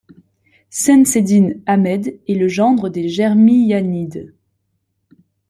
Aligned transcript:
Şemseddin 0.71 1.61
Ahmed 1.67 2.19
est 2.27 2.33
le 2.33 2.47
gendre 2.47 2.89
des 2.89 3.07
Germiyanides. 3.07 4.33